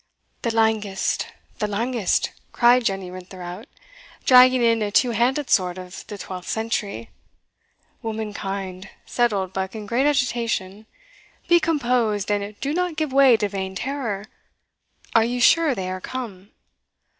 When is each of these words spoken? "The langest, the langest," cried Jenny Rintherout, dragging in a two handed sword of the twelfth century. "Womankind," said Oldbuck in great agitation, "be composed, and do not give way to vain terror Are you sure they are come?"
"The 0.41 0.49
langest, 0.49 1.27
the 1.59 1.67
langest," 1.67 2.31
cried 2.53 2.85
Jenny 2.85 3.11
Rintherout, 3.11 3.67
dragging 4.25 4.63
in 4.63 4.81
a 4.81 4.89
two 4.89 5.11
handed 5.11 5.51
sword 5.51 5.77
of 5.77 6.07
the 6.07 6.17
twelfth 6.17 6.47
century. 6.49 7.11
"Womankind," 8.01 8.89
said 9.05 9.31
Oldbuck 9.31 9.75
in 9.75 9.85
great 9.85 10.07
agitation, 10.07 10.87
"be 11.47 11.59
composed, 11.59 12.31
and 12.31 12.59
do 12.61 12.73
not 12.73 12.95
give 12.95 13.13
way 13.13 13.37
to 13.37 13.47
vain 13.47 13.75
terror 13.75 14.25
Are 15.13 15.23
you 15.23 15.39
sure 15.39 15.75
they 15.75 15.87
are 15.91 16.01
come?" 16.01 16.49